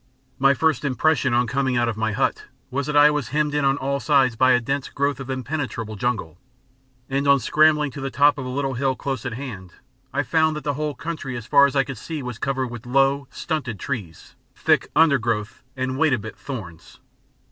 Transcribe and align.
My 0.39 0.55
first 0.55 0.83
impression 0.83 1.31
on 1.31 1.45
coming 1.45 1.77
out 1.77 1.87
of 1.87 1.95
my 1.95 2.11
hut 2.11 2.45
was 2.71 2.87
that 2.87 2.97
I 2.97 3.11
was 3.11 3.27
hemmed 3.27 3.53
in 3.53 3.63
on 3.63 3.77
all 3.77 3.99
sides 3.99 4.35
by 4.35 4.53
a 4.53 4.59
dense 4.59 4.89
growth 4.89 5.19
of 5.19 5.29
impenetrable 5.29 5.95
jungle: 5.95 6.39
and 7.07 7.27
on 7.27 7.39
scrambling 7.39 7.91
to 7.91 8.01
the 8.01 8.09
top 8.09 8.39
of 8.39 8.45
a 8.47 8.49
little 8.49 8.73
hill 8.73 8.95
close 8.95 9.27
at 9.27 9.33
hand, 9.35 9.73
I 10.11 10.23
found 10.23 10.55
that 10.55 10.63
the 10.63 10.73
whole 10.73 10.95
country 10.95 11.37
as 11.37 11.45
far 11.45 11.67
as 11.67 11.75
I 11.75 11.83
could 11.83 11.99
see 11.99 12.23
was 12.23 12.39
covered 12.39 12.71
with 12.71 12.87
low, 12.87 13.27
stunted 13.29 13.79
trees, 13.79 14.33
thick 14.55 14.89
undergrowth 14.95 15.61
and 15.77 15.99
"wait 15.99 16.13
a 16.13 16.17
bit" 16.17 16.35
thorns. 16.35 16.99